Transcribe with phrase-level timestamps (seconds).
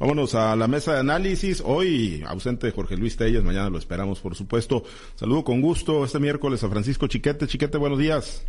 [0.00, 1.60] Vámonos a la mesa de análisis.
[1.66, 4.84] Hoy ausente Jorge Luis Telles, mañana lo esperamos, por supuesto.
[5.16, 7.48] Saludo con gusto este miércoles a Francisco Chiquete.
[7.48, 8.46] Chiquete, buenos días.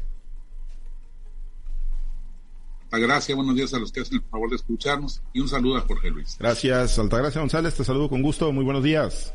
[2.92, 5.82] Altagracia, buenos días a los que hacen el favor de escucharnos y un saludo a
[5.82, 6.38] Jorge Luis.
[6.40, 9.34] Gracias, Altagracia González, te saludo con gusto, muy buenos días.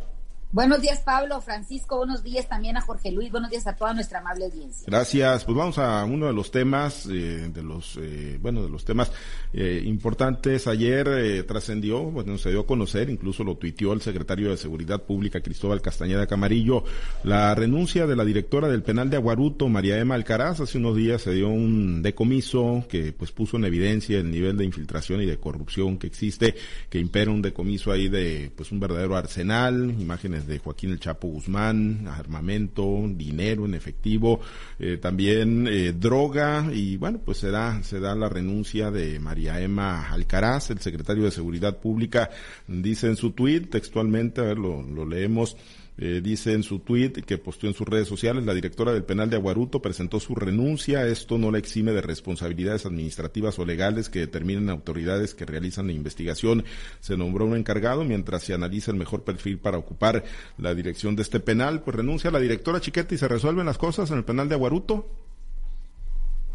[0.55, 4.21] Buenos días, Pablo, Francisco, buenos días también a Jorge Luis, buenos días a toda nuestra
[4.21, 4.85] amable audiencia.
[4.87, 8.85] Gracias, pues vamos a uno de los temas, eh, de los, eh, bueno, de los
[8.85, 9.11] temas
[9.53, 10.69] eh, importantes.
[10.69, 15.41] Ayer trascendió, bueno, se dio a conocer, incluso lo tuiteó el secretario de Seguridad Pública,
[15.41, 16.85] Cristóbal Castañeda Camarillo,
[17.25, 20.61] la renuncia de la directora del penal de Aguaruto, María Emma Alcaraz.
[20.61, 24.67] Hace unos días se dio un decomiso que pues puso en evidencia el nivel de
[24.67, 26.55] infiltración y de corrupción que existe,
[26.89, 31.29] que impera un decomiso ahí de pues un verdadero arsenal, imágenes de Joaquín El Chapo
[31.29, 34.41] Guzmán, armamento, dinero en efectivo,
[34.79, 39.61] eh, también eh, droga y bueno, pues se da, se da la renuncia de María
[39.61, 42.31] Emma Alcaraz, el secretario de Seguridad Pública,
[42.67, 45.57] dice en su tuit textualmente, a ver, lo, lo leemos,
[45.97, 49.31] eh, dice en su tuit que posteó en sus redes sociales, la directora del penal
[49.31, 51.07] de Aguaruto presentó su renuncia.
[51.07, 55.93] Esto no la exime de responsabilidades administrativas o legales que determinen autoridades que realizan la
[55.93, 56.65] investigación.
[57.01, 60.25] Se nombró un encargado mientras se analiza el mejor perfil para ocupar
[60.59, 61.83] la dirección de este penal.
[61.83, 65.09] Pues renuncia la directora Chiquete y se resuelven las cosas en el penal de Aguaruto.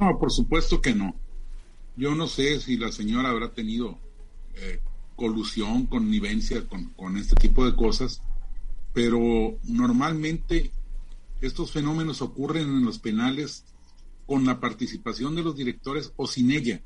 [0.01, 1.15] No, por supuesto que no.
[1.95, 3.97] Yo no sé si la señora habrá tenido
[4.55, 4.79] eh,
[5.15, 8.21] colusión, connivencia con, con este tipo de cosas
[8.93, 10.71] pero normalmente
[11.41, 13.63] estos fenómenos ocurren en los penales
[14.25, 16.81] con la participación de los directores o sin ella.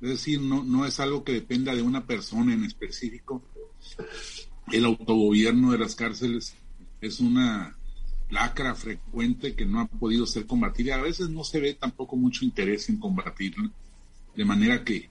[0.00, 3.42] Es decir, no, no es algo que dependa de una persona en específico.
[4.70, 6.54] El autogobierno de las cárceles
[7.00, 7.76] es una
[8.30, 10.96] lacra frecuente que no ha podido ser combatida.
[10.96, 13.70] A veces no se ve tampoco mucho interés en combatirla,
[14.36, 15.08] de manera que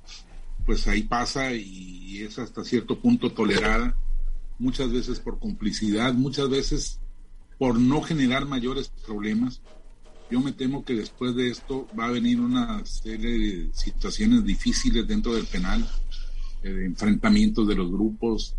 [0.66, 3.96] pues ahí pasa y es hasta cierto punto tolerada
[4.60, 7.00] muchas veces por complicidad, muchas veces
[7.58, 9.62] por no generar mayores problemas.
[10.30, 15.08] Yo me temo que después de esto va a venir una serie de situaciones difíciles
[15.08, 15.88] dentro del penal,
[16.64, 18.56] eh, de enfrentamientos de los grupos,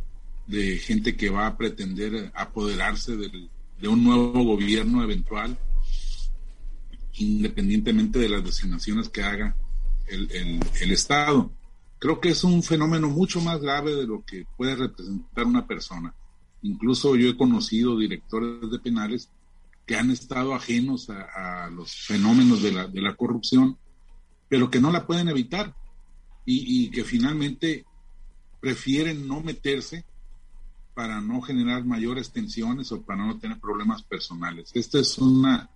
[0.47, 5.59] de gente que va a pretender apoderarse de un nuevo gobierno eventual,
[7.19, 9.54] independientemente de las designaciones que haga
[10.06, 11.53] el, el Estado
[11.98, 16.14] creo que es un fenómeno mucho más grave de lo que puede representar una persona.
[16.62, 19.31] Incluso yo he conocido directores de penales
[19.86, 23.78] que han estado ajenos a, los fenómenos de la, de la, corrupción,
[24.48, 25.75] pero que no la pueden evitar
[26.44, 27.84] y, que finalmente
[28.60, 30.04] prefieren no meterse
[30.94, 34.70] para no generar mayores tensiones o para no tener problemas personales.
[34.75, 35.70] Esta es una,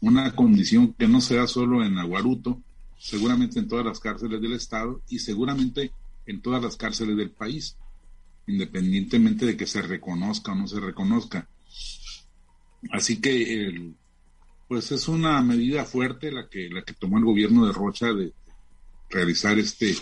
[0.00, 2.60] una condición que no se da solo en Aguaruto,
[3.00, 5.92] seguramente en todas las cárceles del Estado y seguramente
[6.26, 7.76] en todas las cárceles del país,
[8.46, 11.48] independientemente de que se reconozca o no se reconozca.
[12.92, 13.94] Así que,
[14.68, 18.34] pues es una medida fuerte la que, la que tomó el gobierno de Rocha de
[19.08, 19.96] realizar este,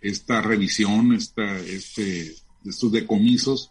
[0.00, 2.34] esta revisión, esta, este,
[2.64, 3.70] estos decomisos,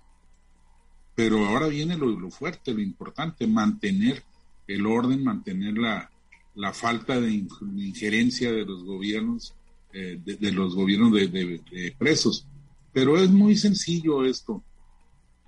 [1.15, 4.23] pero ahora viene lo, lo fuerte, lo importante, mantener
[4.67, 6.12] el orden, mantener la,
[6.55, 9.53] la falta de injerencia de los gobiernos,
[9.93, 12.47] eh, de, los gobiernos de, presos.
[12.91, 14.63] Pero es muy sencillo esto,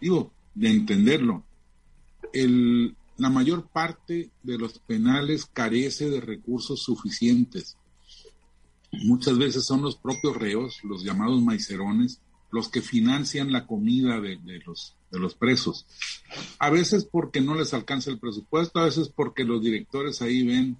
[0.01, 1.43] digo, de entenderlo.
[3.17, 7.77] La mayor parte de los penales carece de recursos suficientes.
[8.91, 12.19] Muchas veces son los propios reos, los llamados maicerones,
[12.51, 15.85] los que financian la comida de, los, de los presos.
[16.59, 20.77] A veces porque no les alcanza el presupuesto, a veces porque los directores ahí ven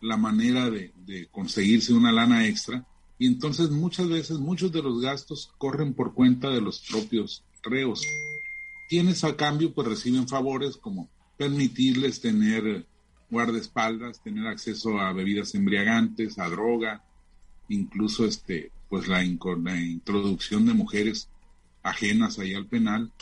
[0.00, 0.92] la manera de,
[1.30, 2.86] conseguirse una lana extra
[3.18, 8.02] y entonces muchas veces muchos de los gastos corren por cuenta de los propios reos.
[8.88, 12.86] Quienes a cambio pues reciben favores como permitirles tener
[13.30, 17.04] guardaespaldas, tener acceso a bebidas embriagantes, a droga,
[17.68, 21.28] incluso este pues la, introducción de mujeres
[21.82, 23.12] ajenas ahí al penal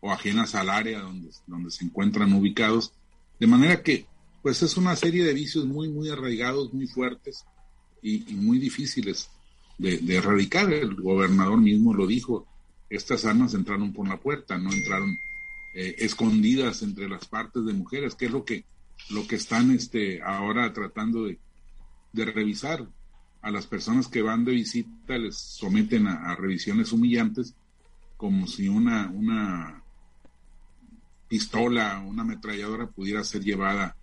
[0.00, 2.92] o ajenas al área donde, donde se encuentran ubicados.
[3.40, 4.06] De manera que
[4.44, 7.46] pues es una serie de vicios muy, muy arraigados, muy fuertes
[8.02, 9.30] y, muy difíciles
[9.78, 10.70] de, erradicar.
[10.70, 12.46] El gobernador mismo lo dijo,
[12.90, 15.16] estas armas entraron por la puerta, no entraron
[15.74, 18.66] eh, escondidas entre las partes de mujeres, que es lo que,
[19.08, 21.38] lo que están este, ahora tratando de,
[22.12, 22.86] revisar.
[23.40, 27.54] A las personas que van de visita les someten a, revisiones humillantes
[28.18, 29.82] como si una, una
[31.28, 33.96] pistola, una ametralladora pudiera ser llevada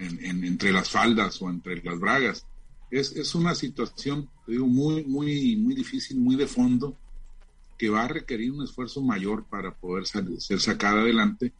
[0.00, 2.46] entre las faldas o entre las bragas.
[2.90, 6.96] Es, es una situación, digo, muy, muy, muy difícil, muy de fondo,
[7.78, 11.52] que va a requerir un esfuerzo mayor para poder ser sacada adelante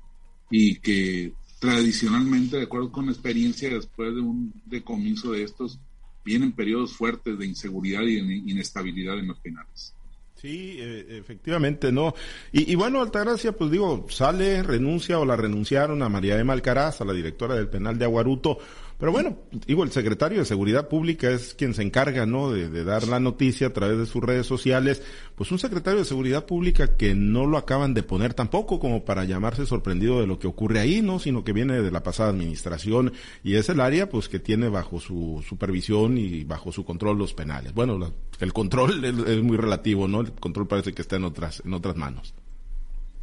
[0.51, 5.79] y que tradicionalmente, de acuerdo con la experiencia, después de un decomiso de estos,
[6.25, 9.95] vienen periodos fuertes de inseguridad y de inestabilidad en los penales.
[10.41, 12.15] Sí, eh, efectivamente, ¿no?
[12.51, 17.03] Y, y, bueno, Altagracia, pues digo, sale, renuncia o la renunciaron a María Emma Alcaraz,
[17.03, 18.59] a la directora del penal de Aguaruto,
[19.01, 22.51] pero bueno, digo, el secretario de Seguridad Pública es quien se encarga, ¿no?
[22.51, 25.03] De, dar la noticia a través de sus redes sociales.
[25.37, 29.25] Pues un secretario de Seguridad Pública que no lo acaban de poner tampoco como para
[29.25, 31.19] llamarse sorprendido de lo que ocurre ahí, ¿no?
[31.19, 35.01] Sino que viene de la pasada administración y es el área, pues, que tiene bajo
[35.01, 37.73] su supervisión y bajo su control los penales.
[37.73, 40.21] Bueno, el control es, muy relativo, ¿no?
[40.21, 42.35] El control parece que está en otras, en otras manos.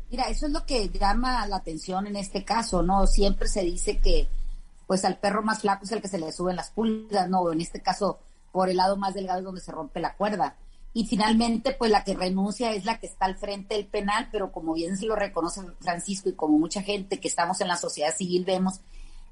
[0.10, 3.06] Mira, eso es lo que llama la atención en este caso, ¿no?
[3.06, 4.28] Siempre se dice que
[4.88, 7.52] pues al perro más flaco es el que se le suben las pulgas, ¿no?
[7.52, 8.20] En este caso,
[8.52, 10.56] por el lado más delgado es donde se rompe la cuerda.
[10.94, 14.52] Y finalmente, pues la que renuncia es la que está al frente del penal, pero
[14.52, 18.16] como bien se lo reconoce Francisco y como mucha gente que estamos en la sociedad
[18.16, 18.80] civil vemos,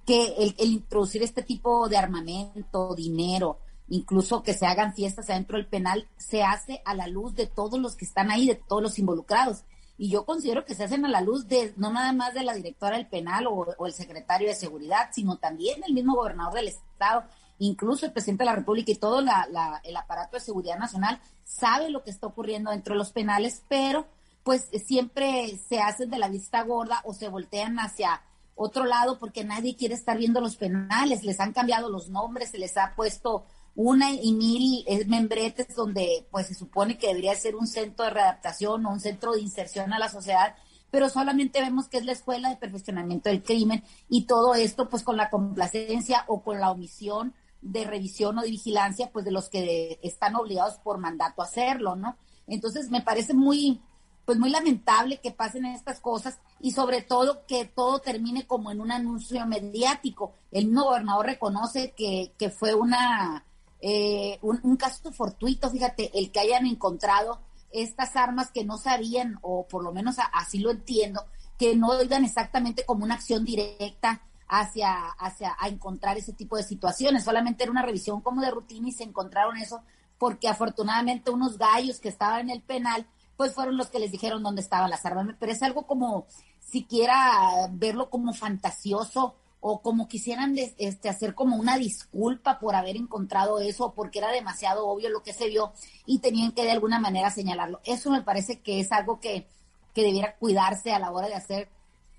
[0.06, 3.58] que el, introducir este tipo de armamento, dinero,
[3.88, 7.80] incluso que se hagan fiestas adentro del penal, se hace a la luz de todos
[7.80, 9.64] los que están ahí, de todos los involucrados
[9.98, 12.54] y yo considero que se hacen a la luz de no nada más de la
[12.54, 17.24] directora del penal o, el secretario de seguridad, sino también el mismo gobernador del estado,
[17.60, 21.90] incluso el presidente de la República y todo la, el aparato de seguridad nacional sabe
[21.90, 24.06] lo que está ocurriendo dentro de los penales, pero
[24.44, 28.22] pues siempre se hacen de la vista gorda o se voltean hacia
[28.56, 32.58] otro lado porque nadie quiere estar viendo los penales, les han cambiado los nombres, se
[32.58, 33.46] les ha puesto
[33.76, 38.86] una y mil membretes donde pues se supone que debería ser un centro de readaptación
[38.86, 40.56] o un centro de inserción a la sociedad,
[40.92, 45.04] pero solamente vemos que es la escuela de perfeccionamiento del crimen y todo esto pues
[45.04, 49.50] con la complacencia o con la omisión de revisión o de vigilancia pues de los
[49.50, 52.18] que están obligados por mandato a hacerlo, ¿no?
[52.48, 53.82] Entonces me parece muy
[54.24, 58.82] pues muy lamentable que pasen estas cosas y sobre todo que todo termine como en
[58.82, 60.34] un anuncio mediático.
[60.52, 63.46] El gobernador reconoce que, que fue una
[63.88, 67.40] eh, un, caso fortuito, fíjate, el que hayan encontrado
[67.72, 71.24] estas armas que no sabían, o por lo menos así lo entiendo,
[71.60, 76.64] que no iban exactamente como una acción directa hacia, hacia a encontrar ese tipo de
[76.64, 77.26] situaciones.
[77.26, 79.84] Solamente era una revisión como de rutina y se encontraron eso
[80.18, 83.06] porque afortunadamente unos gallos que estaban en el penal,
[83.38, 85.28] pues fueron los que les dijeron dónde estaban las armas.
[85.28, 86.26] Me parece algo como
[86.60, 89.36] siquiera verlo como fantasioso
[89.68, 94.86] o como quisieran este, hacer como una disculpa por haber encontrado eso, porque era demasiado
[94.86, 95.74] obvio lo que se vio
[96.06, 97.82] y tenían que de alguna manera señalarlo.
[97.84, 99.48] Eso me parece que es algo que,
[99.96, 101.70] que debiera cuidarse a la hora de hacer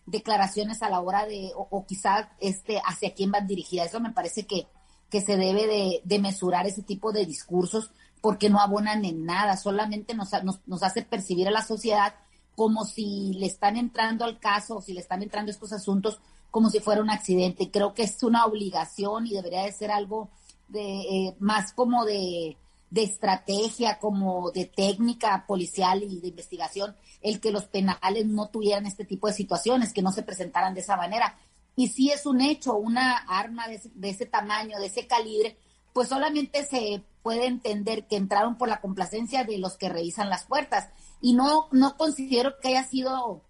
[0.06, 3.90] declaraciones a la hora de, o, quizás este, hacia quién van dirigidas.
[3.90, 4.66] Eso me parece que,
[5.08, 9.56] que se debe de, de, mesurar ese tipo de discursos porque no abonan en nada,
[9.56, 12.16] solamente nos, nos, nos hace percibir a la sociedad
[12.56, 16.18] como si le están entrando al caso, o si le están entrando estos asuntos
[16.50, 17.70] como si fuera un accidente.
[17.70, 20.30] Creo que es una obligación y debería de ser algo
[20.68, 22.56] de eh, más como de,
[22.90, 28.86] de estrategia, como de técnica policial y de investigación, el que los penales no tuvieran
[28.86, 31.38] este tipo de situaciones, que no se presentaran de esa manera.
[31.76, 35.58] Y si es un hecho, una arma de de ese tamaño, de ese calibre,
[35.92, 40.44] pues solamente se puede entender que entraron por la complacencia de los que revisan las
[40.44, 40.90] puertas.
[41.20, 43.42] Y no, no considero que haya sido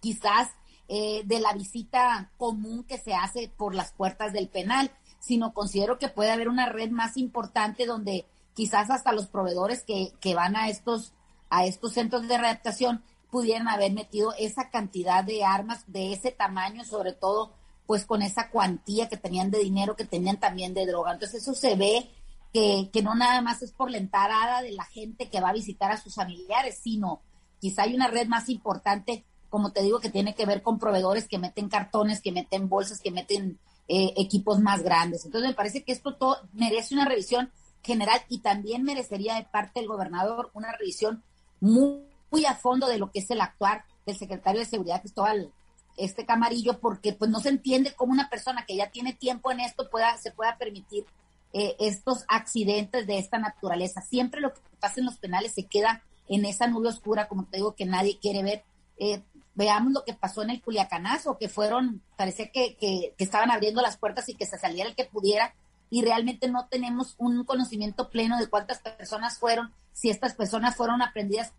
[0.00, 0.48] quizás
[0.94, 5.98] eh, de la visita común que se hace por las puertas del penal, sino considero
[5.98, 10.54] que puede haber una red más importante donde quizás hasta los proveedores que, que van
[10.54, 11.14] a estos,
[11.48, 16.84] a estos centros de readaptación pudieran haber metido esa cantidad de armas de ese tamaño,
[16.84, 17.54] sobre todo
[17.86, 21.14] pues con esa cuantía que tenían de dinero, que tenían también de droga.
[21.14, 22.10] Entonces eso se ve
[22.52, 25.54] que, que no nada más es por la entrada de la gente que va a
[25.54, 27.22] visitar a sus familiares, sino
[27.60, 31.28] quizá hay una red más importante como te digo, que tiene que ver con proveedores
[31.28, 35.26] que meten cartones, que meten bolsas, que meten eh, equipos más grandes.
[35.26, 39.80] Entonces me parece que esto todo merece una revisión general y también merecería de parte
[39.80, 41.22] del gobernador una revisión
[41.60, 45.52] muy, a fondo de lo que es el actuar del secretario de Seguridad Cristóbal
[45.98, 49.60] este Camarillo, porque pues no se entiende cómo una persona que ya tiene tiempo en
[49.60, 51.04] esto pueda, se pueda permitir
[51.52, 54.00] eh, estos accidentes de esta naturaleza.
[54.00, 57.58] Siempre lo que pasa en los penales se queda en esa nube oscura, como te
[57.58, 58.64] digo, que nadie quiere ver.
[58.96, 59.22] Eh,
[59.54, 63.96] veamos lo que pasó en el Culiacanazo, que fueron, parecía que, que, estaban abriendo las
[63.96, 65.54] puertas y que se saliera el que pudiera,
[65.90, 71.02] y realmente no tenemos un conocimiento pleno de cuántas personas fueron, si estas personas fueron
[71.02, 71.52] aprendidas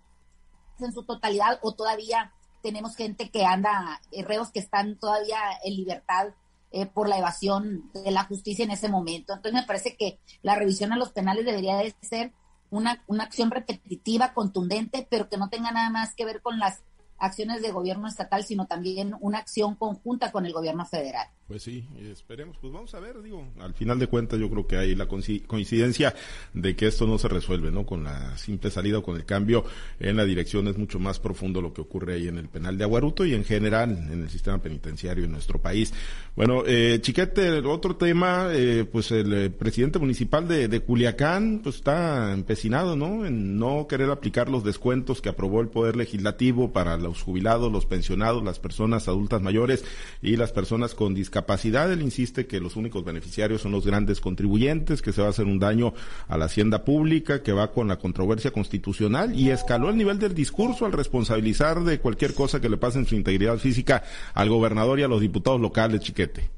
[0.79, 2.33] en su totalidad o todavía
[2.63, 6.29] tenemos gente que anda, reos que están todavía en libertad
[6.71, 9.33] eh, por la evasión de la justicia en ese momento.
[9.33, 12.31] Entonces me parece que la revisión a los penales debería de ser
[12.71, 16.81] una, una acción repetitiva, contundente, pero que no tenga nada más que ver con las
[17.23, 21.27] acciones de gobierno estatal, sino también una acción conjunta con el gobierno federal.
[21.45, 24.77] Pues sí, esperemos, pues vamos a ver, digo, al final de cuentas yo creo que
[24.77, 26.15] hay la coincidencia
[26.53, 27.85] de que esto no se resuelve, ¿no?
[27.85, 29.65] Con la simple salida o con el cambio
[29.99, 32.85] en la dirección es mucho más profundo lo que ocurre ahí en el penal de
[32.85, 35.93] Aguaruto y en general en el sistema penitenciario en nuestro país.
[36.35, 41.75] Bueno, eh, Chiquete, otro tema, eh, pues el eh, presidente municipal de, de Culiacán, pues
[41.75, 43.25] está empecinado, ¿no?
[43.25, 47.85] En no querer aplicar los descuentos que aprobó el Poder Legislativo para los jubilados, los
[47.85, 49.83] pensionados, las personas adultas mayores
[50.21, 51.91] y las personas con discapacidad capacidad.
[51.91, 55.45] Él insiste que los únicos beneficiarios son los grandes contribuyentes, que se va a hacer
[55.45, 55.93] un daño
[56.27, 60.33] a la hacienda pública, que va con la controversia constitucional y escaló el nivel del
[60.33, 64.99] discurso al responsabilizar de cualquier cosa que le pase en su integridad física al gobernador
[64.99, 66.49] y a los diputados locales, Chiquete.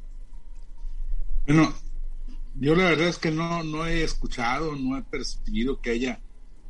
[1.47, 1.73] Bueno,
[2.59, 6.19] yo la verdad es que no, no he escuchado, no he percibido que haya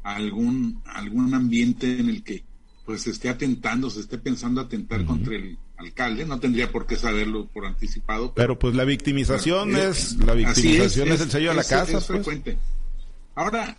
[0.04, 2.44] algún, algún ambiente en el que
[2.86, 6.96] pues se esté atentando, se esté pensando atentar contra el alcalde, no tendría por qué
[6.96, 8.34] saberlo por anticipado.
[8.34, 11.84] Pero, pues la victimización es, la victimización es, el sello de la casa.
[11.84, 12.06] Es pues.
[12.06, 12.58] frecuente.
[13.36, 13.78] Ahora,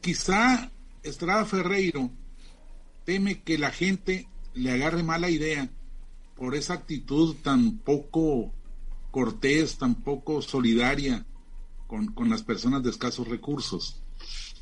[0.00, 0.70] quizá
[1.02, 2.10] Estrada Ferreiro
[3.04, 5.68] teme que la gente le agarre mala idea
[6.34, 8.52] por esa actitud tan poco
[9.10, 11.24] cortés, tan poco solidaria
[11.86, 14.02] con, con las personas de escasos recursos.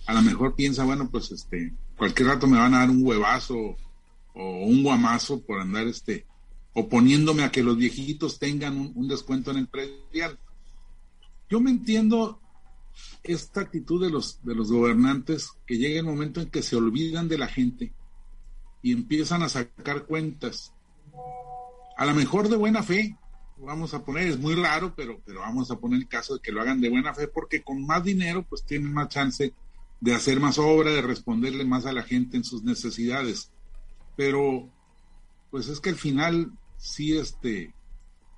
[0.06, 3.76] A lo mejor piensa, bueno, pues este, cualquier rato me van a dar un huevazo
[4.34, 6.26] o un guamazo por andar este
[6.75, 10.38] oponiéndome a que los viejitos tengan un, descuento en el predial.
[11.49, 12.40] Yo me entiendo
[13.23, 17.28] esta actitud de los, de los gobernantes que llega el momento en que se olvidan
[17.28, 17.93] de la gente
[18.83, 20.73] y empiezan a sacar cuentas.
[21.97, 23.16] A lo mejor de buena fe,
[23.57, 26.52] vamos a poner, es muy raro, pero, pero vamos a poner el caso de que
[26.52, 29.54] lo hagan de buena fe porque con más dinero pues tienen más chance
[30.00, 33.50] de hacer más obra, de responderle más a la gente en sus necesidades.
[34.16, 34.69] Pero
[35.50, 36.52] pues es que al final
[36.84, 37.74] sí este,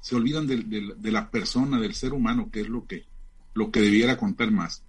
[0.00, 3.04] se olvidan de, la persona, del ser humano, que es lo que,
[3.54, 4.84] lo que debiera contar más.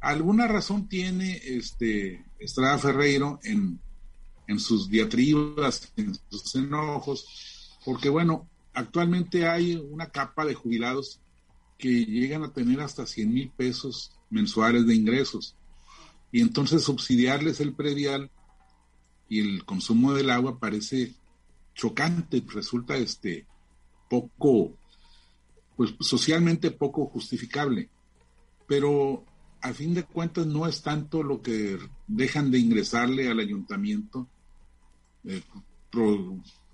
[0.00, 3.78] Alguna razón tiene este Estrada Ferreiro en,
[4.48, 11.20] en sus diatribas, en sus enojos, porque bueno, actualmente hay una capa de jubilados
[11.78, 15.56] que llegan a tener hasta 100 mil pesos mensuales de ingresos.
[16.32, 18.30] Y entonces subsidiarles el predial
[19.28, 21.14] y el consumo del agua parece
[21.78, 23.46] chocante, resulta este
[24.10, 24.74] poco,
[25.76, 27.88] pues socialmente poco justificable.
[28.66, 29.24] Pero
[29.60, 34.26] a fin de cuentas no es tanto lo que dejan de ingresarle al ayuntamiento,
[35.24, 35.40] eh,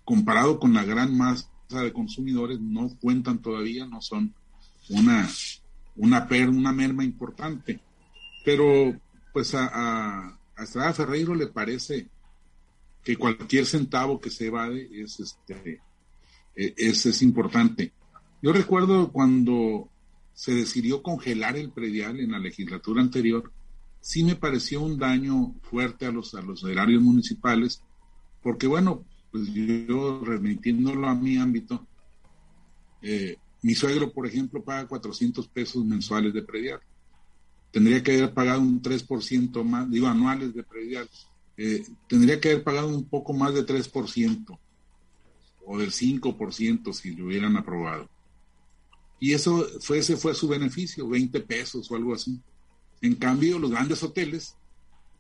[0.05, 4.35] comparado con la gran masa de consumidores, no cuentan todavía, no son
[4.89, 5.29] una,
[5.97, 7.79] una, per, una merma importante.
[8.43, 8.99] Pero
[9.35, 12.09] pues a, a, a Estrada Ferreiro le parece
[13.05, 15.81] que cualquier centavo que se evade es, este,
[16.57, 17.93] e, es, es importante.
[18.43, 19.89] Yo recuerdo cuando
[20.33, 23.53] se decidió congelar el predial en la legislatura anterior,
[24.01, 27.83] sí me pareció un daño fuerte a los, a los erarios municipales,
[28.43, 31.87] porque bueno, pues yo remitiéndolo a mi ámbito,
[33.03, 36.81] eh, mi suegro, por ejemplo, paga 400 pesos mensuales de predial.
[37.71, 41.09] Tendría que haber pagado un 3% más, digo, anuales de predial.
[41.57, 44.59] Eh, tendría que haber pagado un poco más de 3%
[45.67, 48.09] o del 5% si lo hubieran aprobado.
[49.21, 52.41] Y eso fue, ese fue su beneficio, 20 pesos o algo así.
[53.01, 54.57] En cambio, los grandes hoteles,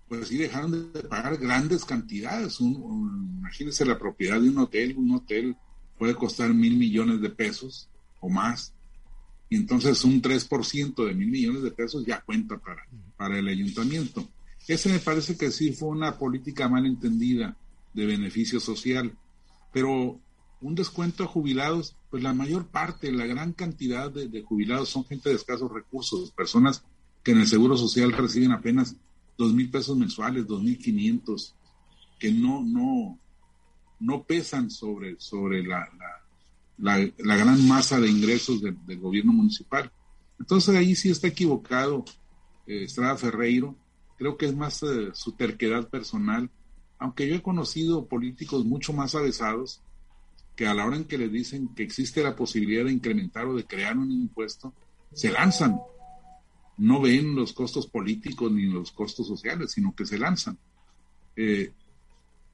[0.08, 2.60] pues sí dejaron de pagar grandes cantidades.
[2.60, 5.56] imagínense la propiedad de un hotel, un hotel
[5.98, 7.88] puede costar mil millones de pesos
[8.20, 8.74] o más.
[9.48, 12.86] Y entonces un 3% de mil millones de pesos ya cuenta para,
[13.16, 14.28] para el ayuntamiento.
[14.66, 17.56] Ese me parece que sí fue una política mal entendida
[17.92, 19.16] de beneficio social,
[19.72, 20.18] pero
[20.60, 25.28] un descuento a jubilados, pues la mayor parte, la gran cantidad de, jubilados son gente
[25.28, 26.82] de escasos recursos, personas
[27.22, 28.96] que en el Seguro Social reciben apenas
[29.36, 31.54] dos mil pesos mensuales, dos mil quinientos,
[32.18, 33.18] que no, no,
[34.00, 35.86] no pesan sobre, sobre la,
[36.78, 39.92] la, gran masa de ingresos del gobierno municipal.
[40.38, 42.04] Entonces ahí sí está equivocado
[42.66, 43.76] eh, Estrada Ferreiro
[44.24, 46.48] Creo que es más eh, su terquedad personal,
[46.98, 49.82] aunque yo he conocido políticos mucho más avesados
[50.56, 53.54] que a la hora en que le dicen que existe la posibilidad de incrementar o
[53.54, 54.72] de crear un impuesto,
[55.12, 55.78] se lanzan.
[56.78, 60.56] No ven los costos políticos ni los costos sociales, sino que se lanzan.
[61.36, 61.74] Eh,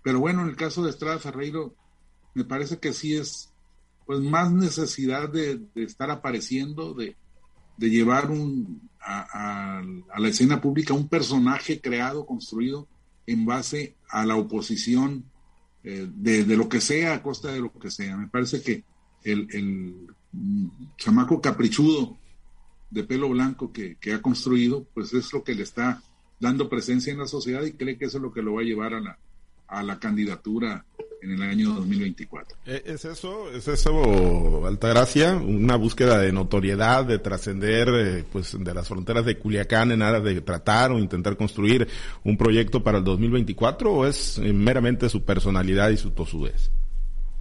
[0.02, 1.76] pero bueno, en el caso de Estrada Ferreiro,
[2.34, 3.52] me parece que sí es
[4.06, 7.14] pues más necesidad de, estar apareciendo, de,
[7.80, 9.82] de llevar un, a,
[10.18, 12.86] la escena pública un personaje creado, construido
[13.26, 15.24] en base a la oposición
[15.82, 18.18] eh, de, lo que sea, a costa de lo que sea.
[18.18, 18.84] Me parece que
[19.24, 19.94] el, el
[20.98, 22.18] chamaco caprichudo
[22.90, 26.02] de pelo blanco que, que, ha construido, pues es lo que le está
[26.38, 28.64] dando presencia en la sociedad y cree que eso es lo que lo va a
[28.64, 29.18] llevar a la,
[29.68, 30.84] a la candidatura
[31.22, 32.56] en el año 2024.
[32.66, 35.34] Eh, ¿Es eso, es eso, Altagracia?
[35.34, 40.22] Una búsqueda de notoriedad, de trascender eh, pues de las fronteras de Culiacán en aras
[40.24, 41.88] de tratar o intentar construir
[42.24, 46.70] un proyecto para el 2024 o es eh, meramente su personalidad y su tosudez?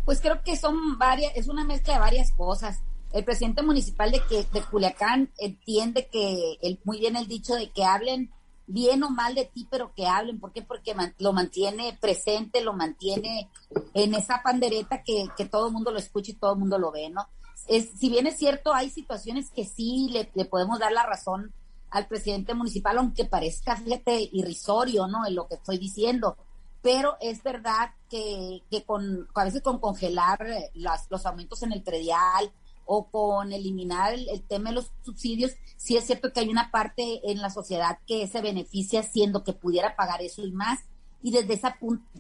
[0.06, 2.82] Pues creo que son varias, es una mezcla de varias cosas.
[3.14, 7.70] El presidente municipal de, que, de Culiacán entiende que, el, muy bien el dicho de
[7.72, 8.32] que hablen
[8.70, 10.40] bien o mal de ti, pero que hablen.
[10.40, 10.62] ¿Por qué?
[10.62, 13.50] Porque lo mantiene presente, lo mantiene
[13.94, 16.92] en esa pandereta que, que todo el mundo lo escucha y todo el mundo lo
[16.92, 17.28] ve, ¿no?
[17.68, 21.52] Es, si bien es cierto, hay situaciones que sí le, le podemos dar la razón
[21.90, 25.26] al presidente municipal, aunque parezca, fíjate, irrisorio, ¿no?
[25.26, 26.38] En lo que estoy diciendo.
[26.82, 30.40] Pero es verdad que, que con, a veces con congelar
[30.76, 32.52] las, los aumentos en el predial,
[32.92, 37.22] o con eliminar el, tema de los subsidios, sí es cierto que hay una parte
[37.32, 40.80] en la sociedad que se beneficia siendo que pudiera pagar eso y más.
[41.22, 41.68] Y desde ese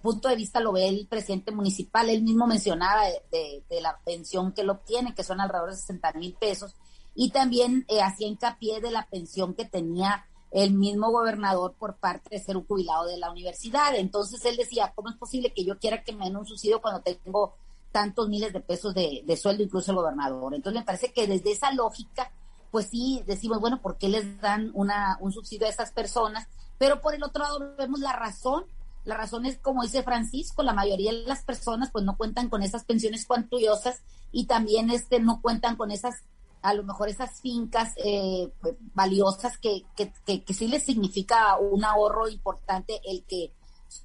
[0.04, 2.08] punto de vista lo ve el presidente municipal.
[2.08, 6.36] Él mismo mencionaba de, la pensión que él obtiene, que son alrededor de 60 mil
[6.36, 6.76] pesos.
[7.16, 12.30] Y también eh, hacía hincapié de la pensión que tenía el mismo gobernador por parte
[12.30, 13.96] de ser un jubilado de la universidad.
[13.96, 17.02] Entonces él decía, ¿cómo es posible que yo quiera que me den un subsidio cuando
[17.02, 17.56] tengo
[17.91, 20.53] tantos miles de pesos de, sueldo, incluso el gobernador.
[20.53, 22.31] Entonces me parece que desde esa lógica,
[22.72, 26.48] pues sí decimos, bueno, ¿por qué les dan una, un subsidio a esas personas?
[26.77, 28.65] Pero por el otro lado vemos la razón.
[29.05, 32.62] La razón es, como dice Francisco, la mayoría de las personas pues no cuentan con
[32.62, 36.24] esas pensiones cuantiosas y también este no cuentan con esas,
[36.62, 38.51] a lo mejor esas fincas eh,
[38.93, 43.51] valiosas que, que, que, que sí les significa un ahorro importante el que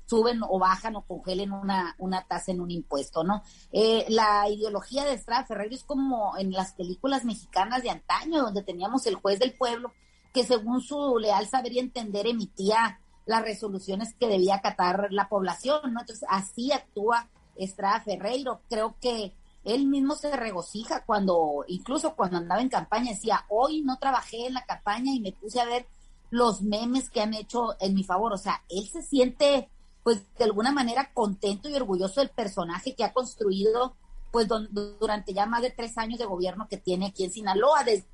[0.07, 3.43] suben o bajan o congelen una, una tasa en un impuesto, ¿no?
[3.73, 8.63] Eh, la ideología de Estrada Ferreiro es como en las películas mexicanas de antaño, donde
[8.63, 9.93] teníamos el juez del pueblo,
[10.33, 15.93] que según su leal saber y entender emitía las resoluciones que debía acatar la población,
[15.93, 16.01] ¿no?
[16.01, 18.61] Entonces, así actúa Estrada Ferreiro.
[18.69, 23.99] Creo que él mismo se regocija cuando, incluso cuando andaba en campaña, decía, hoy no
[23.99, 25.87] trabajé en la campaña y me puse a ver
[26.31, 28.33] los memes que han hecho en mi favor.
[28.33, 29.71] O sea, él se siente
[30.05, 33.97] pues de alguna manera contento y orgulloso del personaje que ha construido
[34.31, 38.05] pues durante ya más de tres años de gobierno que tiene aquí en Sinaloa, desde,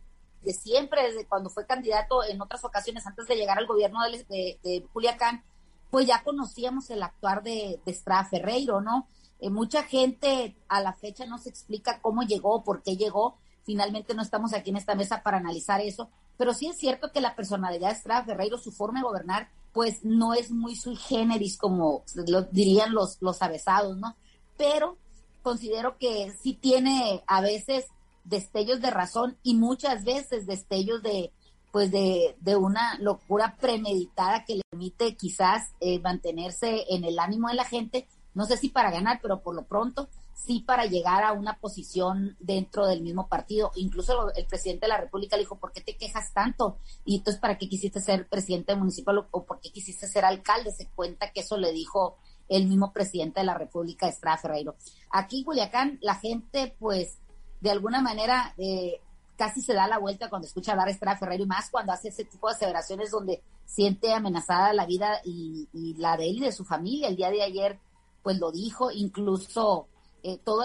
[0.52, 4.86] siempre, desde cuando fue candidato en otras ocasiones antes de llegar al gobierno de, de,
[4.92, 5.42] Culiacán,
[5.90, 9.08] pues ya conocíamos el actuar de, de Estrada Ferreiro, ¿no?
[9.40, 13.38] Eh, mucha gente a la fecha no se explica cómo llegó, por qué llegó.
[13.64, 17.20] Finalmente no estamos aquí en esta mesa para analizar eso, pero sí es cierto que
[17.20, 21.58] la personalidad de Estrada Ferreiro, su forma de gobernar, pues no es muy sui generis
[21.58, 24.16] como lo dirían los, los avesados, ¿no?
[24.56, 24.96] Pero
[25.42, 27.88] considero que sí tiene a veces
[28.24, 31.30] destellos de razón y muchas veces destellos de
[31.72, 37.48] pues de, de una locura premeditada que le permite quizás eh, mantenerse en el ánimo
[37.48, 40.08] de la gente, no sé si para ganar, pero por lo pronto
[40.46, 43.72] sí para llegar a una posición dentro del mismo partido.
[43.76, 46.78] Incluso el presidente de la República le dijo, ¿por qué te quejas tanto?
[47.04, 50.72] Y entonces, ¿para qué quisiste ser presidente municipal o por qué quisiste ser alcalde?
[50.72, 52.16] Se cuenta que eso le dijo
[52.48, 54.76] el mismo presidente de la República, Estrada Ferreiro.
[55.10, 57.18] Aquí Culiacán, la gente, pues,
[57.60, 59.00] de alguna manera, eh,
[59.36, 62.08] casi se da la vuelta cuando escucha hablar a Estrada Ferreiro y más cuando hace
[62.08, 66.40] ese tipo de aseveraciones donde siente amenazada la vida y, y la de él y
[66.40, 67.08] de su familia.
[67.08, 67.78] El día de ayer,
[68.22, 69.86] pues lo dijo, incluso
[70.22, 70.64] eh, todo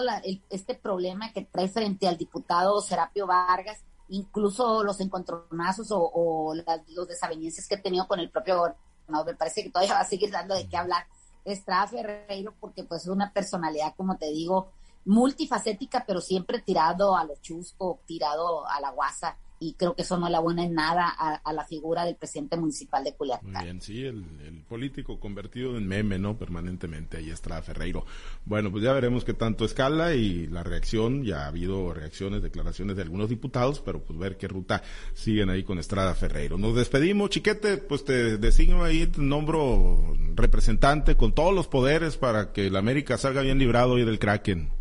[0.50, 6.54] este problema que trae frente al diputado Serapio Vargas, incluso los encontronazos o,
[6.88, 9.26] los desavenencias que he tenido con el propio gobernador.
[9.26, 11.06] Me parece que todavía va a seguir dando de qué hablar
[11.44, 14.72] Estrada Ferreiro porque pues es una personalidad, como te digo,
[15.04, 20.18] multifacética, pero siempre tirado a lo chusco, tirado a la guasa y creo que eso
[20.18, 23.80] no le abona en nada a, la figura del presidente municipal de Culiacán.
[23.80, 24.24] Sí, el,
[24.68, 26.36] político convertido en meme, ¿no?
[26.36, 28.04] Permanentemente, ahí está Ferreiro.
[28.44, 32.96] Bueno, pues ya veremos qué tanto escala y la reacción, ya ha habido reacciones, declaraciones
[32.96, 34.82] de algunos diputados, pero pues ver qué ruta
[35.14, 36.58] siguen ahí con Estrada Ferreiro.
[36.58, 42.52] Nos despedimos, chiquete, pues te designo ahí, te nombro representante con todos los poderes para
[42.52, 44.75] que la América salga bien librado hoy del Kraken.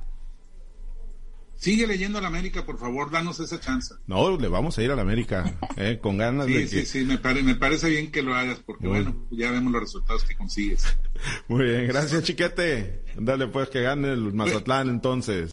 [1.65, 3.95] Sigue leyendo a la América, por favor, danos esa chance.
[4.05, 7.17] No, le vamos a ir a la América, eh, con ganas de sí, Sí, me,
[7.41, 10.85] me parece bien que lo hagas, porque bueno, ya vemos los resultados que consigues.
[11.47, 13.01] Muy bien, gracias, chiquete.
[13.17, 15.43] Dale pues que gane el Mazatlán entonces.